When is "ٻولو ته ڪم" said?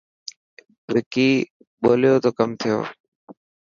1.79-2.49